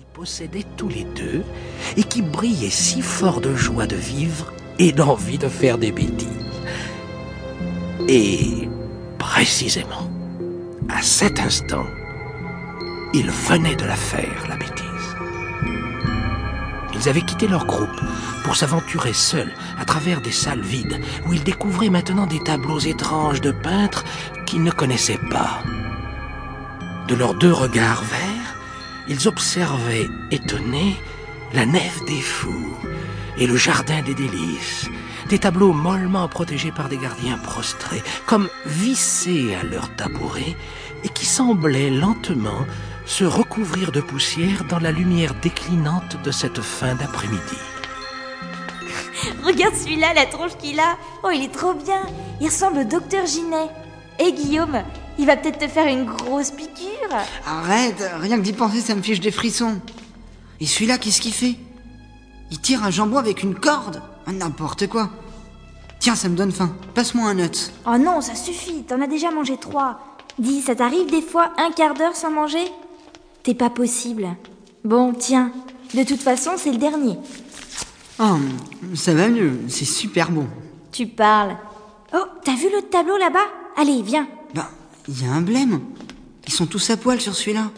[0.00, 1.42] possédaient tous les deux
[1.96, 6.28] et qui brillaient si fort de joie de vivre et d'envie de faire des bêtises.
[8.08, 8.68] Et
[9.18, 10.10] précisément,
[10.88, 11.86] à cet instant,
[13.14, 14.82] ils venaient de la faire, la bêtise.
[16.94, 18.00] Ils avaient quitté leur groupe
[18.44, 23.40] pour s'aventurer seuls à travers des salles vides où ils découvraient maintenant des tableaux étranges
[23.40, 24.04] de peintres
[24.46, 25.62] qu'ils ne connaissaient pas.
[27.08, 28.31] De leurs deux regards verts,
[29.08, 30.96] ils observaient, étonnés,
[31.52, 32.76] la nef des fous
[33.38, 34.88] et le jardin des délices,
[35.28, 40.56] des tableaux mollement protégés par des gardiens prostrés, comme vissés à leur tabouret,
[41.04, 42.66] et qui semblaient lentement
[43.06, 47.58] se recouvrir de poussière dans la lumière déclinante de cette fin d'après-midi.
[49.44, 50.96] Regarde celui-là, la tronche qu'il a.
[51.24, 52.02] Oh, il est trop bien.
[52.40, 53.68] Il ressemble au docteur Ginet.
[54.18, 54.82] Et Guillaume,
[55.18, 57.16] il va peut-être te faire une grosse piqûre.
[57.46, 59.80] Arrête, rien que d'y penser, ça me fiche des frissons.
[60.60, 61.56] Et celui-là, qu'est-ce qu'il fait?
[62.50, 64.02] Il tire un jambon avec une corde?
[64.26, 65.10] Ah, N'importe quoi.
[65.98, 66.74] Tiens, ça me donne faim.
[66.94, 67.70] Passe-moi un nut.
[67.86, 68.82] Oh non, ça suffit.
[68.84, 70.00] T'en as déjà mangé trois.
[70.38, 72.64] Dis, ça t'arrive des fois un quart d'heure sans manger?
[73.42, 74.28] T'es pas possible.
[74.84, 75.52] Bon, tiens.
[75.94, 77.18] De toute façon, c'est le dernier.
[78.18, 78.36] Oh,
[78.94, 80.46] ça va mieux, c'est super bon.
[80.90, 81.56] Tu parles.
[82.14, 83.46] Oh, t'as vu l'autre tableau là-bas?
[83.76, 84.26] Allez, viens.
[84.54, 84.66] Ben,
[85.08, 85.80] il y a un blême.
[86.46, 87.70] Ils sont tous à poil sur celui-là.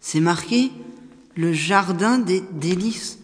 [0.00, 0.70] C'est marqué
[1.36, 3.18] le jardin des délices.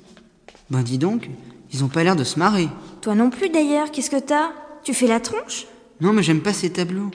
[0.70, 1.28] Ben dis donc,
[1.72, 2.68] ils ont pas l'air de se marrer.
[3.00, 4.50] Toi non plus d'ailleurs, qu'est-ce que t'as?
[4.82, 5.66] Tu fais la tronche?
[6.00, 7.10] Non, mais j'aime pas ces tableaux.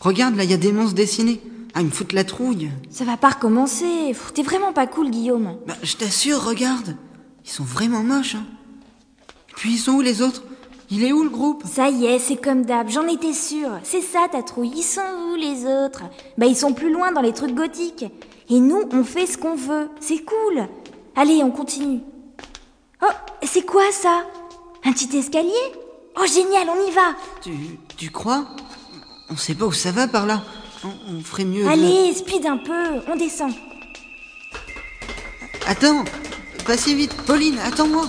[0.00, 1.40] Regarde, là, il y a des monstres dessinés.
[1.74, 2.70] Ah, ils me foutent la trouille.
[2.90, 4.14] Ça va pas recommencer.
[4.34, 5.56] T'es vraiment pas cool, Guillaume.
[5.66, 6.96] Ben, je t'assure, regarde.
[7.44, 8.36] Ils sont vraiment moches.
[8.36, 8.44] Hein.
[9.50, 10.44] Et puis ils sont où les autres?
[10.90, 11.62] Il est où le groupe?
[11.66, 13.70] Ça y est, c'est comme d'hab, j'en étais sûre.
[13.82, 14.72] C'est ça ta trouille.
[14.76, 16.02] Ils sont où les autres?
[16.38, 18.04] Bah ils sont plus loin dans les trucs gothiques.
[18.50, 19.88] Et nous, on fait ce qu'on veut.
[20.00, 20.68] C'est cool.
[21.16, 22.00] Allez, on continue.
[23.02, 23.06] Oh,
[23.42, 24.24] c'est quoi ça?
[24.84, 25.50] Un petit escalier?
[26.20, 27.14] Oh génial, on y va.
[27.42, 27.52] tu,
[27.96, 28.44] tu crois?
[29.30, 30.42] On sait pas où ça va par là.
[30.84, 31.64] On, on ferait mieux.
[31.64, 33.52] de- Allez, speed un peu, on descend.
[35.66, 36.04] Attends,
[36.66, 37.14] pas si vite.
[37.26, 38.06] Pauline, attends-moi.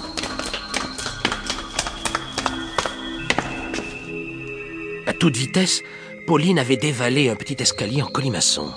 [5.16, 5.82] Toute vitesse,
[6.28, 8.72] Pauline avait dévalé un petit escalier en colimaçon.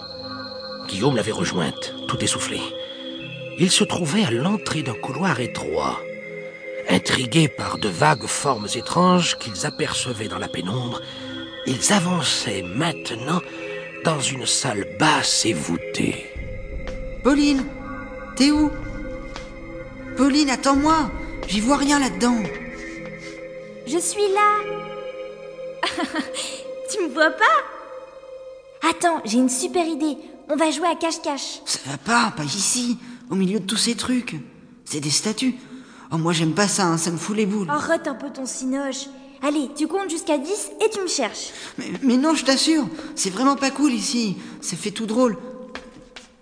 [0.88, 2.60] Guillaume l'avait rejointe, tout essoufflé.
[3.59, 6.00] Il se trouvait à l'entrée d'un couloir étroit.
[6.88, 11.03] Intrigués par de vagues formes étranges qu'ils apercevaient dans la pénombre,
[11.66, 13.43] ils avançaient maintenant
[14.05, 16.26] dans une salle basse et voûtée.
[17.22, 17.65] Pauline,
[18.37, 18.70] t'es où?
[20.16, 21.10] Pauline, attends-moi.
[21.47, 22.43] J'y vois rien là-dedans.
[23.87, 24.88] Je suis là.
[26.91, 28.89] tu me vois pas?
[28.89, 30.16] Attends, j'ai une super idée.
[30.49, 31.61] On va jouer à cache-cache.
[31.65, 32.99] Ça va pas, pas ici,
[33.31, 34.37] au milieu de tous ces trucs.
[34.84, 35.55] C'est des statues.
[36.11, 37.69] Oh, moi j'aime pas ça, hein, ça me fout les boules.
[37.69, 39.06] Arrête un peu ton cinoche.
[39.43, 41.50] Allez, tu comptes jusqu'à 10 et tu me cherches.
[41.77, 44.37] Mais, mais non, je t'assure, c'est vraiment pas cool ici.
[44.61, 45.37] Ça fait tout drôle.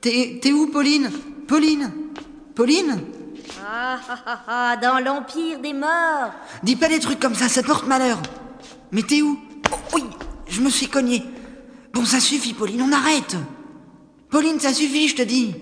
[0.01, 1.11] T'es t'es où, Pauline?
[1.49, 1.93] Pauline?
[2.55, 3.01] Pauline?
[3.69, 6.33] Ah ah ah ah, dans l'Empire des morts.
[6.63, 8.19] Dis pas des trucs comme ça, ça porte malheur.
[8.93, 9.39] Mais t'es où
[9.73, 10.05] Oh, Oui,
[10.49, 11.23] je me suis cogné.
[11.93, 13.37] Bon, ça suffit, Pauline, on arrête.
[14.31, 15.55] Pauline, ça suffit, je te dis.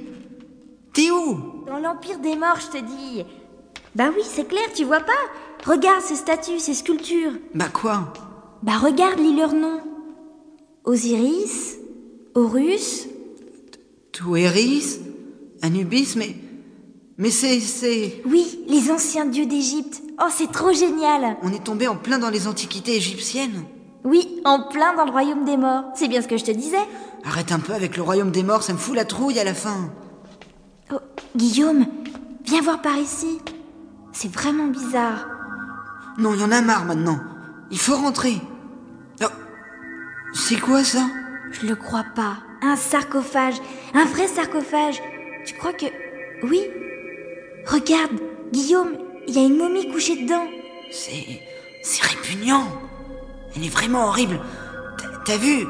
[0.92, 3.24] T'es où Dans l'Empire des morts, je te dis.
[3.94, 5.12] Bah oui, c'est clair, tu vois pas
[5.64, 7.32] Regarde ces statues, ces sculptures.
[7.54, 8.12] Bah quoi
[8.62, 9.80] Bah regarde, lis leurs noms.
[10.84, 11.76] Osiris,
[12.34, 13.06] Horus,
[14.12, 15.00] Touéris
[15.62, 16.36] Anubis, mais.
[17.16, 17.60] Mais c'est.
[17.60, 18.22] c'est.
[18.26, 20.02] oui, les anciens dieux d'Égypte.
[20.20, 21.36] Oh, c'est trop génial.
[21.42, 23.64] On est tombé en plein dans les antiquités égyptiennes.
[24.04, 25.84] Oui, en plein dans le royaume des morts.
[25.94, 26.76] C'est bien ce que je te disais.
[27.24, 29.54] Arrête un peu avec le royaume des morts, ça me fout la trouille à la
[29.54, 29.90] fin.
[30.92, 30.98] Oh,
[31.36, 31.86] Guillaume,
[32.44, 33.40] viens voir par ici.
[34.12, 35.26] C'est vraiment bizarre.
[36.18, 37.18] Non, il y en a marre maintenant.
[37.70, 38.40] Il faut rentrer.
[39.22, 39.26] Oh.
[40.34, 41.06] C'est quoi ça?
[41.52, 42.36] Je le crois pas.
[42.60, 43.56] Un sarcophage.
[43.94, 45.00] Un vrai sarcophage.
[45.46, 45.86] Tu crois que...
[46.42, 46.60] Oui
[47.66, 48.20] Regarde,
[48.52, 48.92] Guillaume,
[49.26, 50.46] il y a une momie couchée dedans.
[50.90, 51.40] C'est.
[51.82, 52.64] C'est répugnant.
[53.56, 54.40] Elle est vraiment horrible.
[55.26, 55.66] T'as- vu?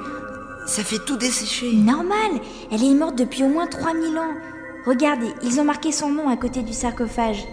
[0.66, 1.72] Ça fait tout dessécher.
[1.74, 2.40] Normal,
[2.72, 4.32] elle est morte depuis au moins 3000 ans.
[4.86, 7.44] Regardez, ils ont marqué son nom à côté du sarcophage.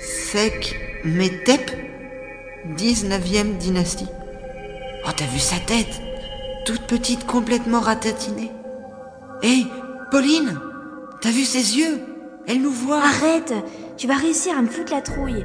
[0.00, 1.70] Sec Métep
[2.76, 4.06] 19e dynastie.
[5.06, 6.00] Oh, t'as vu sa tête?
[6.66, 8.50] Toute petite, complètement ratatinée.
[9.42, 9.64] Hé,
[10.10, 10.60] Pauline
[11.20, 11.98] T'as vu ses yeux?
[12.48, 13.02] Elle nous voit.
[13.02, 13.52] Arrête
[13.96, 15.44] Tu vas réussir à me foutre la trouille.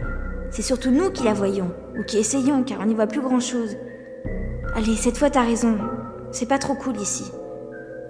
[0.50, 3.75] C'est surtout nous qui la voyons, ou qui essayons, car on n'y voit plus grand-chose.
[4.73, 5.77] Allez, cette fois t'as raison.
[6.31, 7.25] C'est pas trop cool ici.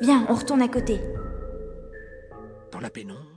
[0.01, 1.01] Viens, on retourne à côté.
[2.71, 3.32] Dans la pénombre,